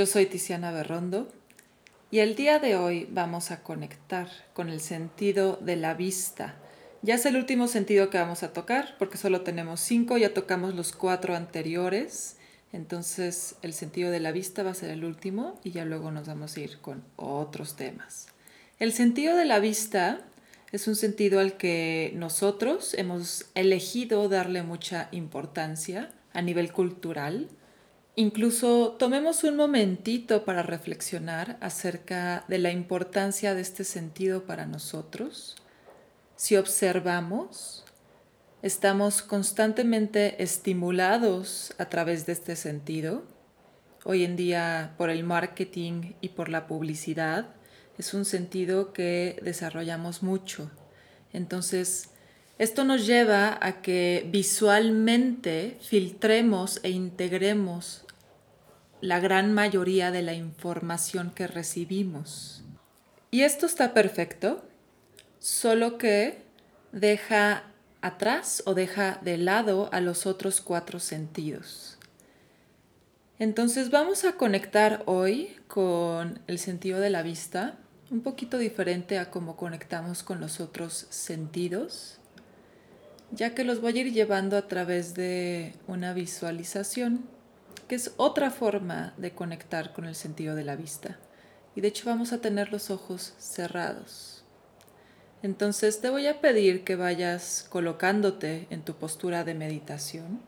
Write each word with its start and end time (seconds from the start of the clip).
Yo 0.00 0.06
soy 0.06 0.24
Tiziana 0.24 0.72
Berrondo 0.72 1.28
y 2.10 2.20
el 2.20 2.34
día 2.34 2.58
de 2.58 2.74
hoy 2.74 3.06
vamos 3.10 3.50
a 3.50 3.62
conectar 3.62 4.28
con 4.54 4.70
el 4.70 4.80
sentido 4.80 5.58
de 5.60 5.76
la 5.76 5.92
vista. 5.92 6.54
Ya 7.02 7.16
es 7.16 7.26
el 7.26 7.36
último 7.36 7.68
sentido 7.68 8.08
que 8.08 8.16
vamos 8.16 8.42
a 8.42 8.54
tocar 8.54 8.96
porque 8.98 9.18
solo 9.18 9.42
tenemos 9.42 9.78
cinco, 9.80 10.16
ya 10.16 10.32
tocamos 10.32 10.74
los 10.74 10.92
cuatro 10.92 11.36
anteriores, 11.36 12.38
entonces 12.72 13.56
el 13.60 13.74
sentido 13.74 14.10
de 14.10 14.20
la 14.20 14.32
vista 14.32 14.62
va 14.62 14.70
a 14.70 14.74
ser 14.74 14.88
el 14.88 15.04
último 15.04 15.60
y 15.64 15.72
ya 15.72 15.84
luego 15.84 16.10
nos 16.10 16.26
vamos 16.26 16.56
a 16.56 16.60
ir 16.60 16.78
con 16.78 17.04
otros 17.16 17.76
temas. 17.76 18.28
El 18.78 18.94
sentido 18.94 19.36
de 19.36 19.44
la 19.44 19.58
vista 19.58 20.22
es 20.72 20.88
un 20.88 20.96
sentido 20.96 21.40
al 21.40 21.58
que 21.58 22.14
nosotros 22.16 22.94
hemos 22.94 23.50
elegido 23.54 24.30
darle 24.30 24.62
mucha 24.62 25.10
importancia 25.12 26.10
a 26.32 26.40
nivel 26.40 26.72
cultural. 26.72 27.48
Incluso 28.16 28.96
tomemos 28.98 29.44
un 29.44 29.56
momentito 29.56 30.44
para 30.44 30.62
reflexionar 30.62 31.56
acerca 31.60 32.44
de 32.48 32.58
la 32.58 32.72
importancia 32.72 33.54
de 33.54 33.62
este 33.62 33.84
sentido 33.84 34.44
para 34.44 34.66
nosotros. 34.66 35.56
Si 36.34 36.56
observamos, 36.56 37.84
estamos 38.62 39.22
constantemente 39.22 40.42
estimulados 40.42 41.72
a 41.78 41.84
través 41.86 42.26
de 42.26 42.32
este 42.32 42.56
sentido. 42.56 43.22
Hoy 44.04 44.24
en 44.24 44.34
día, 44.34 44.94
por 44.98 45.08
el 45.08 45.22
marketing 45.22 46.14
y 46.20 46.30
por 46.30 46.48
la 46.48 46.66
publicidad, 46.66 47.46
es 47.96 48.12
un 48.12 48.24
sentido 48.24 48.92
que 48.92 49.38
desarrollamos 49.42 50.22
mucho. 50.22 50.70
Entonces, 51.32 52.10
esto 52.58 52.84
nos 52.84 53.06
lleva 53.06 53.58
a 53.62 53.80
que 53.80 54.28
visualmente 54.30 55.78
filtremos 55.80 56.80
e 56.82 56.90
integremos 56.90 58.04
la 59.00 59.20
gran 59.20 59.52
mayoría 59.52 60.10
de 60.10 60.22
la 60.22 60.34
información 60.34 61.30
que 61.30 61.46
recibimos. 61.46 62.62
Y 63.30 63.42
esto 63.42 63.66
está 63.66 63.94
perfecto, 63.94 64.64
solo 65.38 65.98
que 65.98 66.42
deja 66.92 67.64
atrás 68.02 68.62
o 68.66 68.74
deja 68.74 69.18
de 69.22 69.38
lado 69.38 69.88
a 69.92 70.00
los 70.00 70.26
otros 70.26 70.60
cuatro 70.60 71.00
sentidos. 71.00 71.98
Entonces 73.38 73.90
vamos 73.90 74.24
a 74.24 74.32
conectar 74.32 75.02
hoy 75.06 75.56
con 75.66 76.40
el 76.46 76.58
sentido 76.58 77.00
de 77.00 77.10
la 77.10 77.22
vista 77.22 77.78
un 78.10 78.20
poquito 78.22 78.58
diferente 78.58 79.18
a 79.18 79.30
cómo 79.30 79.56
conectamos 79.56 80.22
con 80.22 80.40
los 80.40 80.60
otros 80.60 81.06
sentidos, 81.10 82.18
ya 83.30 83.54
que 83.54 83.64
los 83.64 83.80
voy 83.80 83.96
a 83.96 84.00
ir 84.02 84.12
llevando 84.12 84.56
a 84.56 84.66
través 84.66 85.14
de 85.14 85.74
una 85.86 86.12
visualización, 86.12 87.24
que 87.90 87.96
es 87.96 88.12
otra 88.18 88.52
forma 88.52 89.14
de 89.16 89.32
conectar 89.32 89.92
con 89.92 90.04
el 90.04 90.14
sentido 90.14 90.54
de 90.54 90.62
la 90.62 90.76
vista. 90.76 91.18
Y 91.74 91.80
de 91.80 91.88
hecho 91.88 92.06
vamos 92.06 92.32
a 92.32 92.40
tener 92.40 92.70
los 92.70 92.88
ojos 92.88 93.34
cerrados. 93.38 94.44
Entonces 95.42 96.00
te 96.00 96.08
voy 96.08 96.28
a 96.28 96.40
pedir 96.40 96.84
que 96.84 96.94
vayas 96.94 97.66
colocándote 97.68 98.68
en 98.70 98.84
tu 98.84 98.94
postura 98.94 99.42
de 99.42 99.54
meditación, 99.54 100.40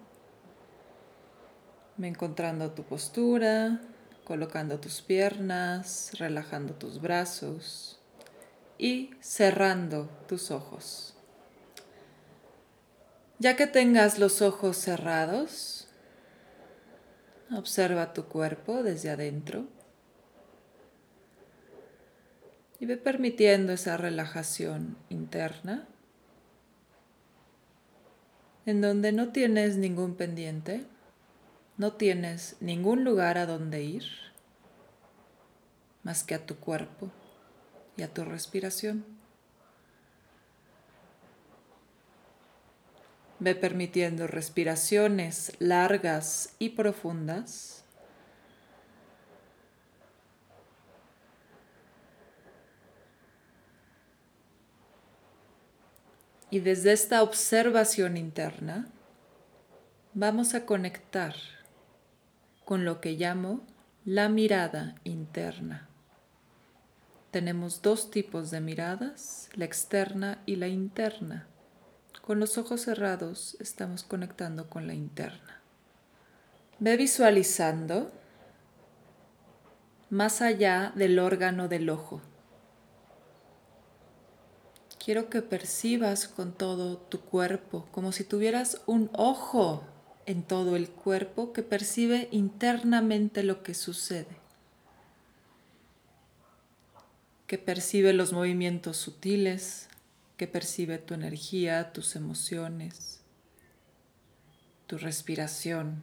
encontrando 2.01 2.70
tu 2.70 2.85
postura, 2.85 3.81
colocando 4.23 4.79
tus 4.79 5.03
piernas, 5.03 6.13
relajando 6.20 6.75
tus 6.75 7.01
brazos 7.01 7.98
y 8.79 9.11
cerrando 9.19 10.09
tus 10.29 10.53
ojos. 10.53 11.17
Ya 13.41 13.57
que 13.57 13.67
tengas 13.67 14.20
los 14.20 14.43
ojos 14.43 14.77
cerrados, 14.77 15.81
observa 17.57 18.13
tu 18.13 18.24
cuerpo 18.24 18.83
desde 18.83 19.11
adentro 19.11 19.67
y 22.80 22.86
ve 22.86 22.96
permitiendo 22.96 23.73
esa 23.73 23.96
relajación 23.96 24.96
interna 25.08 25.86
en 28.67 28.80
donde 28.80 29.13
no 29.13 29.33
tienes 29.33 29.77
ningún 29.77 30.14
pendiente 30.14 30.86
no 31.77 31.95
tienes 31.95 32.57
ningún 32.61 33.05
lugar 33.05 33.39
a 33.39 33.46
donde 33.46 33.83
ir 33.83 34.05
más 36.02 36.24
que 36.24 36.34
a 36.34 36.46
tu 36.46 36.57
cuerpo 36.57 37.11
y 37.96 38.02
a 38.02 38.13
tu 38.13 38.24
respiración. 38.24 39.05
Ve 43.42 43.57
permitiendo 43.57 44.29
respiraciones 44.29 45.51
largas 45.58 46.55
y 46.61 46.69
profundas. 46.69 47.83
Y 56.51 56.61
desde 56.61 56.92
esta 56.92 57.25
observación 57.25 58.17
interna 58.17 58.86
vamos 60.14 60.55
a 60.55 60.64
conectar 60.64 61.35
con 62.64 62.85
lo 62.85 63.01
que 63.01 63.14
llamo 63.14 63.67
la 64.05 64.29
mirada 64.29 64.95
interna. 65.02 65.89
Tenemos 67.33 67.83
dos 67.83 68.08
tipos 68.13 68.52
de 68.52 68.61
miradas, 68.61 69.51
la 69.55 69.64
externa 69.64 70.39
y 70.47 70.55
la 70.55 70.69
interna. 70.69 71.48
Con 72.22 72.38
los 72.38 72.56
ojos 72.56 72.83
cerrados 72.83 73.56
estamos 73.58 74.05
conectando 74.05 74.70
con 74.70 74.86
la 74.86 74.94
interna. 74.94 75.60
Ve 76.78 76.96
visualizando 76.96 78.12
más 80.08 80.40
allá 80.40 80.92
del 80.94 81.18
órgano 81.18 81.66
del 81.66 81.90
ojo. 81.90 82.20
Quiero 85.05 85.30
que 85.30 85.42
percibas 85.42 86.28
con 86.28 86.52
todo 86.52 86.96
tu 86.96 87.20
cuerpo, 87.22 87.88
como 87.90 88.12
si 88.12 88.22
tuvieras 88.22 88.83
un 88.86 89.10
ojo 89.14 89.83
en 90.24 90.44
todo 90.44 90.77
el 90.77 90.90
cuerpo 90.90 91.52
que 91.52 91.64
percibe 91.64 92.28
internamente 92.30 93.42
lo 93.42 93.64
que 93.64 93.74
sucede, 93.74 94.36
que 97.48 97.58
percibe 97.58 98.12
los 98.12 98.33
movimientos 98.33 98.96
sutiles, 98.96 99.89
que 100.37 100.47
percibe 100.47 100.98
tu 100.98 101.15
energía, 101.15 101.93
tus 101.93 102.17
emociones, 102.17 103.23
tu 104.87 104.98
respiración. 104.98 106.03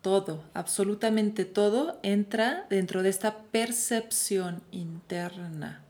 Todo, 0.00 0.44
absolutamente 0.52 1.44
todo 1.44 2.00
entra 2.02 2.66
dentro 2.68 3.02
de 3.02 3.08
esta 3.08 3.42
percepción 3.44 4.62
interna, 4.72 5.84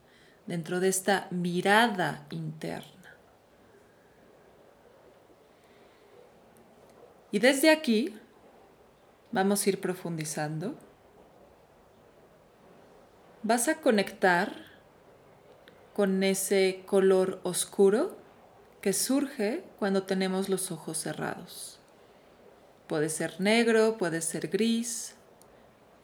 dentro 0.46 0.80
de 0.80 0.88
esta 0.88 1.28
mirada 1.30 2.26
interna. 2.30 3.16
Y 7.30 7.38
desde 7.38 7.70
aquí 7.70 8.14
vamos 9.32 9.66
a 9.66 9.70
ir 9.70 9.80
profundizando. 9.80 10.76
Vas 13.42 13.66
a 13.68 13.80
conectar 13.80 14.52
con 15.94 16.22
ese 16.22 16.82
color 16.86 17.40
oscuro 17.42 18.16
que 18.80 18.92
surge 18.92 19.62
cuando 19.78 20.04
tenemos 20.04 20.48
los 20.48 20.70
ojos 20.70 20.98
cerrados. 20.98 21.78
Puede 22.86 23.08
ser 23.08 23.40
negro, 23.40 23.96
puede 23.96 24.20
ser 24.20 24.48
gris. 24.48 25.14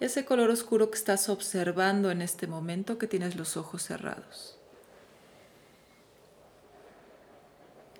Ese 0.00 0.25
color 0.25 0.50
oscuro 0.50 0.91
que 0.91 0.99
estás 0.99 1.28
observando 1.28 2.10
en 2.10 2.22
este 2.22 2.47
momento 2.47 2.99
que 2.99 3.09
tienes 3.09 3.34
los 3.34 3.56
ojos 3.56 3.82
cerrados. 3.82 4.59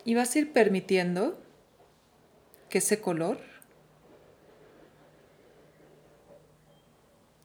Y 0.05 0.14
vas 0.14 0.34
a 0.34 0.38
ir 0.38 0.52
permitiendo 0.52 1.38
que 2.70 2.79
ese 2.79 3.00
color 3.00 3.41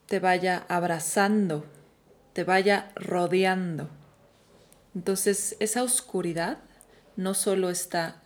te 0.05 0.19
vaya 0.19 0.65
abrazando, 0.69 1.65
te 2.33 2.43
vaya 2.43 2.91
rodeando. 2.95 3.89
Entonces 4.95 5.55
esa 5.59 5.83
oscuridad 5.83 6.59
no 7.15 7.33
solo 7.33 7.69
está 7.69 8.21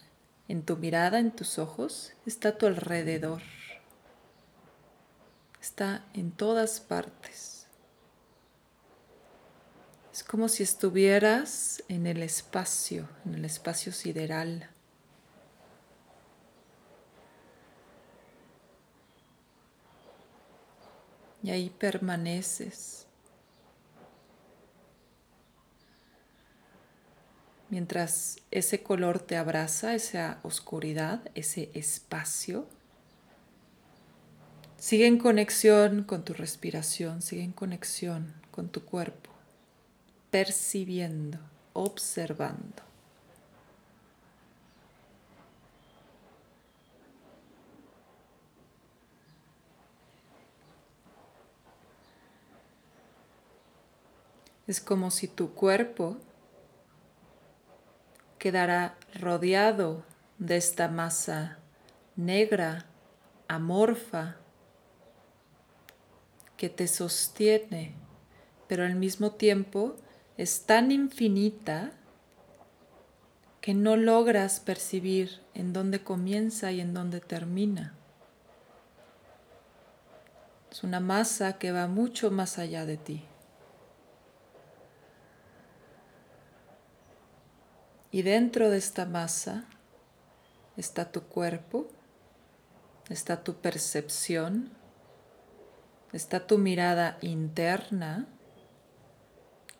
en 0.48 0.64
tu 0.64 0.78
mirada, 0.78 1.19
en 1.19 1.31
tus 1.31 1.60
ojos, 1.60 2.14
está 2.25 2.50
a 2.50 2.58
tu 2.58 2.68
alrededor. 2.68 3.42
Está 5.62 6.06
en 6.14 6.31
todas 6.31 6.80
partes. 6.80 7.68
Es 10.14 10.24
como 10.24 10.50
si 10.50 10.64
estuvieras 10.64 11.84
en 11.90 12.08
el 12.08 12.24
espacio, 12.24 13.08
en 13.25 13.36
el 13.36 13.46
espacio 13.46 13.92
sideral. 13.92 14.70
y 21.48 21.52
ahí 21.52 21.70
permaneces. 21.70 23.06
Mientras 27.69 28.38
ese 28.52 28.81
color 28.81 29.19
te 29.19 29.36
abraza, 29.36 29.94
esa 29.94 30.40
oscuridad, 30.44 31.22
ese 31.36 31.69
espacio, 31.74 32.68
Sigue 34.78 35.08
en 35.08 35.18
conexión 35.18 36.04
con 36.04 36.24
tu 36.24 36.34
respiración, 36.34 37.24
sigue 37.24 37.44
en 37.44 37.52
conexión 37.52 38.36
con 38.52 38.69
tu 38.69 38.86
cuerpo, 38.86 39.31
percibiendo, 40.30 41.40
observando. 41.74 42.84
Es 54.68 54.80
como 54.80 55.10
si 55.10 55.28
tu 55.28 55.54
cuerpo 55.56 56.18
quedara 58.48 58.96
rodeado 59.20 60.06
de 60.38 60.56
esta 60.56 60.88
masa 60.88 61.58
negra, 62.16 62.86
amorfa, 63.50 64.38
que 66.56 66.70
te 66.70 66.88
sostiene, 66.88 67.94
pero 68.70 68.86
al 68.86 68.96
mismo 68.96 69.32
tiempo 69.32 69.98
es 70.38 70.66
tan 70.66 70.94
infinita 70.94 71.92
que 73.60 73.74
no 73.74 73.98
logras 73.98 74.62
percibir 74.62 75.42
en 75.54 75.74
dónde 75.74 76.02
comienza 76.02 76.72
y 76.72 76.80
en 76.80 76.94
dónde 76.94 77.20
termina. 77.20 77.96
Es 80.72 80.84
una 80.84 81.02
masa 81.02 81.58
que 81.60 81.74
va 81.74 81.88
mucho 81.88 82.32
más 82.32 82.60
allá 82.60 82.86
de 82.86 82.96
ti. 82.96 83.26
Y 88.18 88.24
dentro 88.24 88.72
de 88.72 88.80
esta 88.80 89.06
masa 89.06 89.66
está 90.75 91.12
tu 91.12 91.25
cuerpo, 91.25 91.88
está 93.10 93.44
tu 93.44 93.62
percepción, 93.62 94.72
está 96.14 96.48
tu 96.48 96.58
mirada 96.58 97.19
interna, 97.22 98.28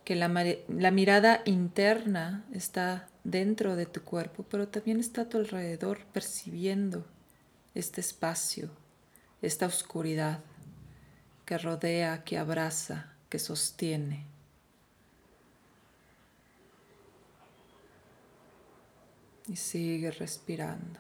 que 0.04 0.13
la, 0.16 0.28
la, 0.68 0.92
mirada 0.92 1.42
interna 1.45 2.45
está 2.54 3.07
dentro 3.24 3.75
de 3.75 3.88
tu 3.88 4.04
cuerpo, 4.04 4.45
pero 4.48 4.68
también 4.68 5.00
está 5.00 5.22
a 5.22 5.30
tu 5.30 5.40
alrededor 5.40 6.06
percibiendo 6.13 7.07
este 7.74 8.01
espacio, 8.01 8.69
esta 9.42 9.66
oscuridad 9.66 10.42
que 11.44 11.57
rodea, 11.57 12.24
que 12.24 12.38
abraza, 12.38 13.16
que 13.30 13.40
sostiene. 13.40 14.37
Y 19.47 19.55
sigue 19.55 20.11
respirando, 20.11 20.99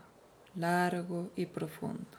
largo 0.55 1.31
y 1.35 1.45
profundo. 1.45 2.17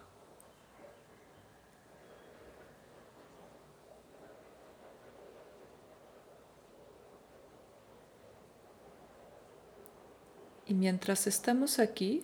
Y 10.68 10.74
mientras 10.74 11.26
estamos 11.26 11.78
aquí, 11.78 12.22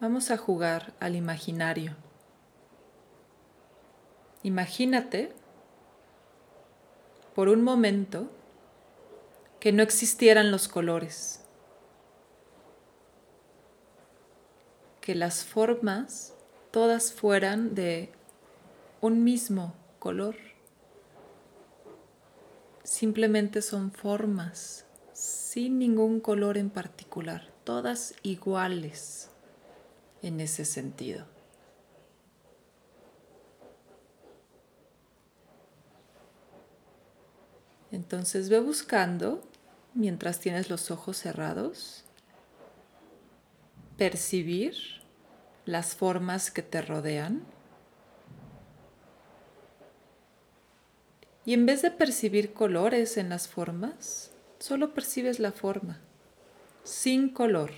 vamos 0.00 0.30
a 0.30 0.38
jugar 0.38 0.94
al 0.98 1.14
imaginario. 1.14 1.94
Imagínate 4.42 5.34
por 7.34 7.50
un 7.50 7.62
momento 7.62 8.30
que 9.60 9.72
no 9.72 9.82
existieran 9.82 10.50
los 10.50 10.68
colores. 10.68 11.45
Que 15.06 15.14
las 15.14 15.44
formas 15.44 16.34
todas 16.72 17.12
fueran 17.12 17.76
de 17.76 18.10
un 19.00 19.22
mismo 19.22 19.72
color. 20.00 20.34
Simplemente 22.82 23.62
son 23.62 23.92
formas, 23.92 24.84
sin 25.12 25.78
ningún 25.78 26.18
color 26.18 26.58
en 26.58 26.70
particular, 26.70 27.52
todas 27.62 28.16
iguales 28.24 29.30
en 30.22 30.40
ese 30.40 30.64
sentido. 30.64 31.24
Entonces 37.92 38.48
ve 38.48 38.58
buscando, 38.58 39.40
mientras 39.94 40.40
tienes 40.40 40.68
los 40.68 40.90
ojos 40.90 41.16
cerrados, 41.16 42.05
percibir 43.96 44.74
las 45.64 45.94
formas 45.94 46.50
que 46.50 46.62
te 46.62 46.82
rodean. 46.82 47.44
Y 51.44 51.54
en 51.54 51.66
vez 51.66 51.82
de 51.82 51.90
percibir 51.90 52.52
colores 52.52 53.16
en 53.16 53.28
las 53.28 53.48
formas, 53.48 54.32
solo 54.58 54.94
percibes 54.94 55.38
la 55.38 55.52
forma, 55.52 56.00
sin 56.82 57.28
color. 57.28 57.70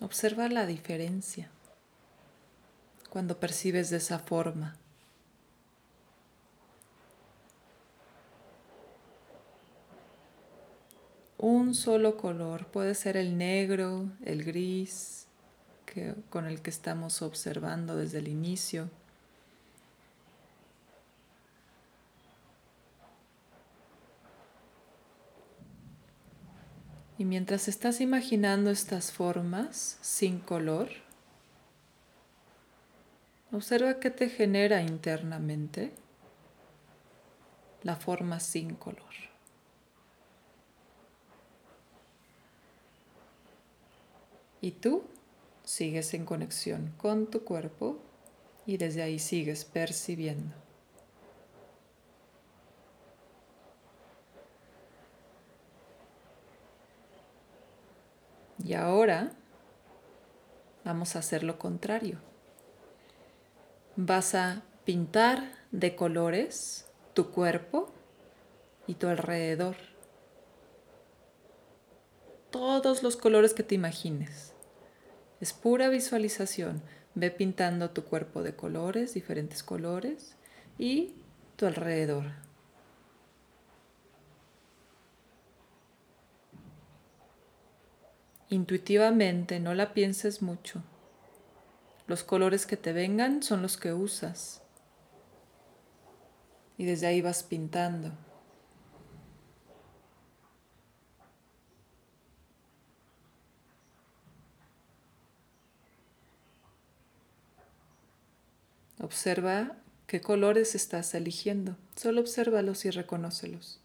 Observa 0.00 0.48
la 0.48 0.66
diferencia 0.66 1.50
cuando 3.08 3.38
percibes 3.38 3.90
de 3.90 3.98
esa 3.98 4.18
forma. 4.18 4.76
Un 11.42 11.74
solo 11.74 12.16
color, 12.16 12.66
puede 12.68 12.94
ser 12.94 13.16
el 13.16 13.36
negro, 13.36 14.08
el 14.24 14.44
gris, 14.44 15.26
que, 15.84 16.14
con 16.30 16.46
el 16.46 16.62
que 16.62 16.70
estamos 16.70 17.20
observando 17.20 17.96
desde 17.96 18.18
el 18.18 18.28
inicio. 18.28 18.88
Y 27.18 27.24
mientras 27.24 27.66
estás 27.66 28.00
imaginando 28.00 28.70
estas 28.70 29.10
formas 29.10 29.98
sin 30.00 30.38
color, 30.38 30.90
observa 33.50 33.98
qué 33.98 34.10
te 34.10 34.28
genera 34.28 34.80
internamente 34.80 35.92
la 37.82 37.96
forma 37.96 38.38
sin 38.38 38.76
color. 38.76 39.31
Y 44.62 44.70
tú 44.70 45.02
sigues 45.64 46.14
en 46.14 46.24
conexión 46.24 46.94
con 46.96 47.26
tu 47.26 47.44
cuerpo 47.44 47.98
y 48.64 48.78
desde 48.78 49.02
ahí 49.02 49.18
sigues 49.18 49.64
percibiendo. 49.64 50.54
Y 58.64 58.74
ahora 58.74 59.32
vamos 60.84 61.16
a 61.16 61.18
hacer 61.18 61.42
lo 61.42 61.58
contrario. 61.58 62.18
Vas 63.96 64.36
a 64.36 64.62
pintar 64.84 65.52
de 65.72 65.96
colores 65.96 66.86
tu 67.14 67.30
cuerpo 67.32 67.92
y 68.86 68.94
tu 68.94 69.08
alrededor. 69.08 69.91
Todos 72.52 73.02
los 73.02 73.16
colores 73.16 73.54
que 73.54 73.62
te 73.62 73.74
imagines. 73.74 74.52
Es 75.40 75.54
pura 75.54 75.88
visualización. 75.88 76.82
Ve 77.14 77.30
pintando 77.30 77.90
tu 77.90 78.04
cuerpo 78.04 78.42
de 78.42 78.54
colores, 78.54 79.14
diferentes 79.14 79.62
colores, 79.62 80.36
y 80.78 81.14
tu 81.56 81.64
alrededor. 81.66 82.26
Intuitivamente, 88.50 89.58
no 89.58 89.72
la 89.72 89.94
pienses 89.94 90.42
mucho. 90.42 90.82
Los 92.06 92.22
colores 92.22 92.66
que 92.66 92.76
te 92.76 92.92
vengan 92.92 93.42
son 93.42 93.62
los 93.62 93.78
que 93.78 93.94
usas. 93.94 94.60
Y 96.76 96.84
desde 96.84 97.06
ahí 97.06 97.22
vas 97.22 97.42
pintando. 97.44 98.12
Observa 109.12 109.76
qué 110.06 110.22
colores 110.22 110.74
estás 110.74 111.14
eligiendo. 111.14 111.76
Solo 111.96 112.22
obsérvalos 112.22 112.86
y 112.86 112.90
reconócelos. 112.90 113.78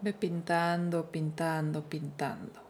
Ve 0.00 0.12
pintando, 0.12 1.10
pintando, 1.10 1.82
pintando. 1.82 2.60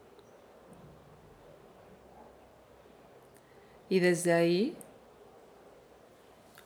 Y 3.90 4.00
desde 4.00 4.32
ahí 4.32 4.74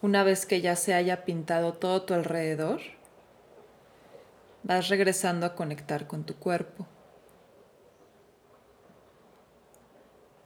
Una 0.05 0.23
vez 0.23 0.45
que 0.45 0.61
ya 0.61 0.77
se 0.77 0.93
haya 0.93 1.25
pintado 1.25 1.73
todo 1.73 2.03
tu 2.03 2.13
alrededor, 2.13 2.83
vas 4.63 4.91
regresando 4.91 5.47
a 5.47 5.55
conectar 5.55 6.07
con 6.07 6.25
tu 6.25 6.35
cuerpo. 6.35 6.87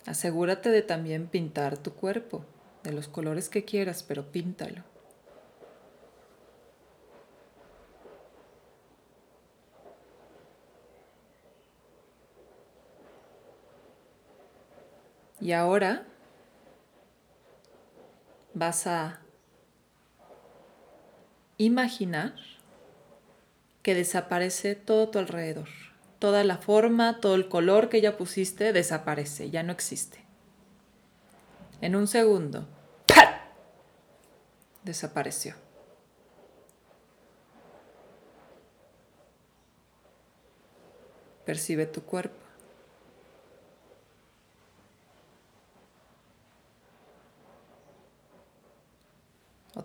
Asegúrate 0.06 0.70
de 0.70 0.82
también 0.82 1.26
pintar 1.26 1.76
tu 1.76 1.92
cuerpo, 1.92 2.44
de 2.84 2.92
los 2.92 3.08
colores 3.08 3.48
que 3.48 3.64
quieras, 3.64 4.04
pero 4.04 4.30
píntalo. 4.30 4.84
Y 15.40 15.50
ahora 15.50 16.06
vas 18.54 18.86
a 18.86 19.18
imaginar 21.58 22.34
que 23.82 23.94
desaparece 23.94 24.74
todo 24.74 25.08
tu 25.08 25.18
alrededor. 25.18 25.68
Toda 26.18 26.42
la 26.42 26.58
forma, 26.58 27.20
todo 27.20 27.34
el 27.34 27.48
color 27.48 27.88
que 27.88 28.00
ya 28.00 28.16
pusiste 28.16 28.72
desaparece, 28.72 29.50
ya 29.50 29.62
no 29.62 29.72
existe. 29.72 30.24
En 31.80 31.94
un 31.94 32.08
segundo, 32.08 32.66
desapareció. 34.82 35.54
Percibe 41.44 41.86
tu 41.86 42.02
cuerpo. 42.02 42.47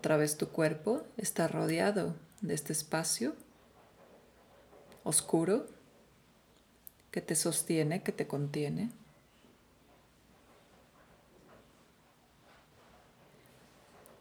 Otra 0.03 0.17
vez 0.17 0.35
tu 0.35 0.49
cuerpo 0.49 1.07
está 1.15 1.47
rodeado 1.47 2.13
de 2.41 2.53
este 2.55 2.73
espacio 2.73 3.37
oscuro 5.05 5.65
que 7.09 7.21
te 7.21 7.35
sostiene, 7.35 8.03
que 8.03 8.11
te 8.11 8.27
contiene. 8.27 8.89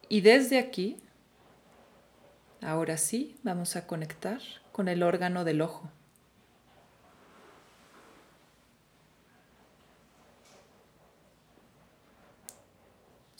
Y 0.09 0.21
desde 0.21 0.61
aquí, 0.61 1.03
ahora 2.61 2.97
sí, 2.97 3.37
vamos 3.43 3.75
a 3.75 3.89
conectar 3.89 4.41
con 4.71 4.87
el 4.87 5.03
órgano 5.03 5.43
del 5.43 5.63
ojo. 5.63 5.91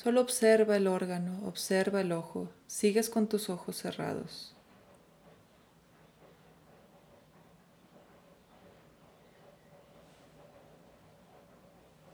Solo 0.03 0.21
observa 0.21 0.77
el 0.77 0.89
órgano, 0.89 1.47
observa 1.47 2.01
el 2.01 2.11
ojo, 2.11 2.51
sigues 2.67 3.09
con 3.09 3.29
tus 3.29 3.49
ojos 3.49 3.77
cerrados. 3.77 4.53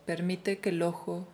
Permite 0.04 0.58
que 0.58 0.68
el 0.68 0.82
ojo 0.82 1.26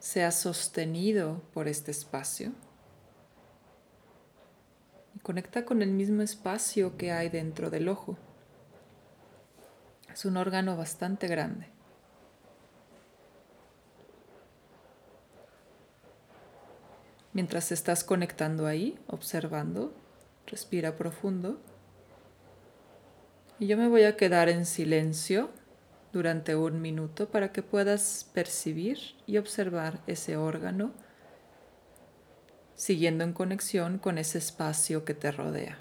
sea 0.00 0.32
sostenido 0.32 1.40
por 1.54 1.68
este 1.68 1.92
espacio 1.92 2.50
y 5.14 5.20
conecta 5.20 5.64
con 5.64 5.82
el 5.82 5.92
mismo 5.92 6.22
espacio 6.22 6.96
que 6.96 7.12
hay 7.12 7.28
dentro 7.28 7.70
del 7.70 7.88
ojo. 7.88 8.18
Es 10.12 10.24
un 10.24 10.36
órgano 10.36 10.76
bastante 10.76 11.28
grande. 11.28 11.75
Mientras 17.36 17.70
estás 17.70 18.02
conectando 18.02 18.66
ahí, 18.66 18.98
observando, 19.08 19.92
respira 20.46 20.96
profundo. 20.96 21.60
Y 23.58 23.66
yo 23.66 23.76
me 23.76 23.88
voy 23.88 24.04
a 24.04 24.16
quedar 24.16 24.48
en 24.48 24.64
silencio 24.64 25.50
durante 26.14 26.56
un 26.56 26.80
minuto 26.80 27.28
para 27.28 27.52
que 27.52 27.60
puedas 27.60 28.30
percibir 28.32 29.16
y 29.26 29.36
observar 29.36 30.00
ese 30.06 30.38
órgano 30.38 30.94
siguiendo 32.74 33.22
en 33.22 33.34
conexión 33.34 33.98
con 33.98 34.16
ese 34.16 34.38
espacio 34.38 35.04
que 35.04 35.12
te 35.12 35.30
rodea. 35.30 35.76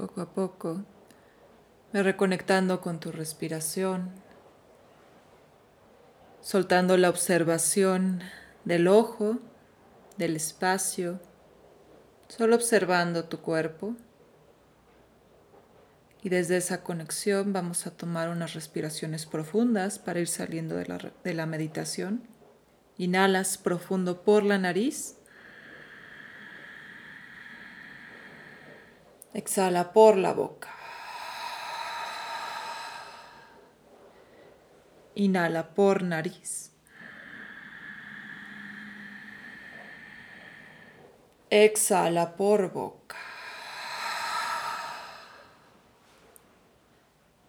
Poco 0.00 0.22
a 0.22 0.32
poco, 0.32 0.82
me 1.92 2.02
reconectando 2.02 2.80
con 2.80 3.00
tu 3.00 3.12
respiración, 3.12 4.10
soltando 6.40 6.96
la 6.96 7.10
observación 7.10 8.22
del 8.64 8.88
ojo, 8.88 9.40
del 10.16 10.36
espacio, 10.36 11.20
solo 12.28 12.56
observando 12.56 13.24
tu 13.24 13.40
cuerpo. 13.40 13.94
Y 16.22 16.30
desde 16.30 16.56
esa 16.56 16.82
conexión 16.82 17.52
vamos 17.52 17.86
a 17.86 17.90
tomar 17.90 18.30
unas 18.30 18.54
respiraciones 18.54 19.26
profundas 19.26 19.98
para 19.98 20.20
ir 20.20 20.28
saliendo 20.28 20.76
de 20.76 20.86
la, 20.86 21.12
de 21.22 21.34
la 21.34 21.44
meditación. 21.44 22.22
Inhalas 22.96 23.58
profundo 23.58 24.22
por 24.22 24.44
la 24.44 24.56
nariz. 24.56 25.16
Exhala 29.32 29.92
por 29.92 30.16
la 30.16 30.32
boca. 30.32 30.68
Inhala 35.14 35.74
por 35.74 36.02
nariz. 36.02 36.72
Exhala 41.48 42.36
por 42.36 42.72
boca. 42.72 43.16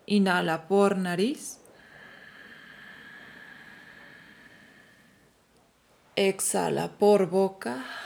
Inhala 0.06 0.68
por 0.68 0.98
nariz. 0.98 1.60
Exhala 6.16 6.90
por 7.00 7.28
boca. 7.28 8.01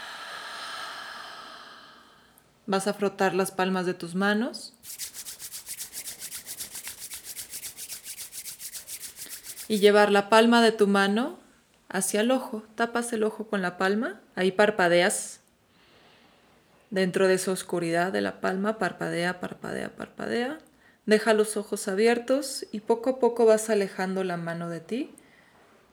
Vas 2.67 2.87
a 2.87 2.93
frotar 2.93 3.35
las 3.35 3.51
palmas 3.51 3.85
de 3.85 3.93
tus 3.93 4.15
manos. 4.15 4.73
Y 9.67 9.79
llevar 9.79 10.11
la 10.11 10.29
palma 10.29 10.63
de 10.63 10.71
tu 10.71 10.87
mano 10.87 11.39
hacia 11.89 12.21
el 12.21 12.31
ojo. 12.31 12.63
Tapas 12.75 13.13
el 13.13 13.23
ojo 13.23 13.47
con 13.47 13.61
la 13.61 13.77
palma. 13.77 14.19
Ahí 14.35 14.51
parpadeas. 14.51 15.41
Dentro 16.89 17.27
de 17.27 17.35
esa 17.35 17.51
oscuridad 17.51 18.11
de 18.11 18.21
la 18.21 18.41
palma, 18.41 18.79
parpadea, 18.79 19.39
parpadea, 19.39 19.95
parpadea. 19.95 20.57
Deja 21.05 21.33
los 21.33 21.57
ojos 21.57 21.87
abiertos 21.87 22.65
y 22.71 22.79
poco 22.79 23.11
a 23.11 23.19
poco 23.19 23.45
vas 23.45 23.69
alejando 23.69 24.23
la 24.23 24.37
mano 24.37 24.69
de 24.69 24.79
ti, 24.79 25.11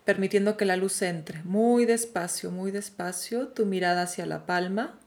permitiendo 0.07 0.57
que 0.57 0.65
la 0.65 0.77
luz 0.77 1.03
entre 1.03 1.43
muy 1.43 1.85
despacio, 1.85 2.51
muy 2.51 2.71
despacio, 2.71 3.49
tu 3.49 3.67
mirada 3.67 4.03
hacia 4.03 4.25
la 4.25 4.47
palma 4.47 4.99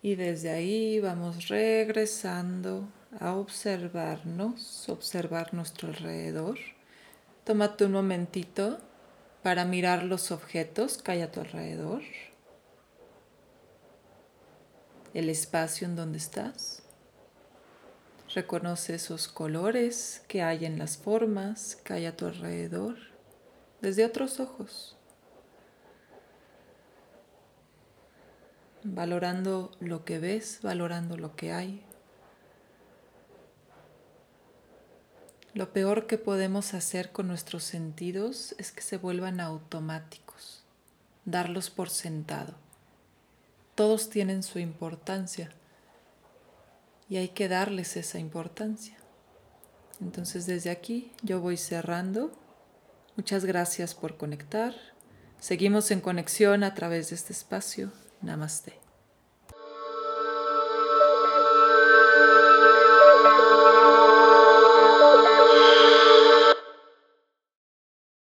Y 0.00 0.14
desde 0.14 0.50
ahí 0.50 1.00
vamos 1.00 1.48
regresando 1.48 2.88
a 3.18 3.34
observarnos, 3.34 4.88
observar 4.88 5.54
nuestro 5.54 5.88
alrededor. 5.88 6.58
Tómate 7.44 7.86
un 7.86 7.92
momentito 7.92 8.78
para 9.42 9.64
mirar 9.64 10.04
los 10.04 10.30
objetos 10.30 10.98
que 10.98 11.12
hay 11.12 11.22
a 11.22 11.32
tu 11.32 11.40
alrededor, 11.40 12.02
el 15.14 15.30
espacio 15.30 15.86
en 15.86 15.96
donde 15.96 16.18
estás. 16.18 16.82
Reconoce 18.34 18.94
esos 18.96 19.26
colores 19.26 20.22
que 20.28 20.42
hay 20.42 20.66
en 20.66 20.78
las 20.78 20.98
formas 20.98 21.76
que 21.76 21.94
hay 21.94 22.06
a 22.06 22.16
tu 22.16 22.26
alrededor 22.26 22.96
desde 23.80 24.04
otros 24.04 24.38
ojos. 24.38 24.97
Valorando 28.84 29.72
lo 29.80 30.04
que 30.04 30.18
ves, 30.18 30.60
valorando 30.62 31.16
lo 31.16 31.34
que 31.34 31.52
hay. 31.52 31.84
Lo 35.54 35.72
peor 35.72 36.06
que 36.06 36.18
podemos 36.18 36.74
hacer 36.74 37.10
con 37.10 37.26
nuestros 37.26 37.64
sentidos 37.64 38.54
es 38.58 38.70
que 38.70 38.82
se 38.82 38.96
vuelvan 38.96 39.40
automáticos, 39.40 40.62
darlos 41.24 41.70
por 41.70 41.90
sentado. 41.90 42.54
Todos 43.74 44.10
tienen 44.10 44.42
su 44.42 44.58
importancia 44.58 45.50
y 47.08 47.16
hay 47.16 47.30
que 47.30 47.48
darles 47.48 47.96
esa 47.96 48.18
importancia. 48.18 48.96
Entonces 50.00 50.46
desde 50.46 50.70
aquí 50.70 51.10
yo 51.22 51.40
voy 51.40 51.56
cerrando. 51.56 52.30
Muchas 53.16 53.44
gracias 53.44 53.94
por 53.94 54.16
conectar. 54.16 54.74
Seguimos 55.40 55.90
en 55.90 56.00
conexión 56.00 56.62
a 56.62 56.74
través 56.74 57.10
de 57.10 57.16
este 57.16 57.32
espacio. 57.32 57.90
Namaste. 58.22 58.72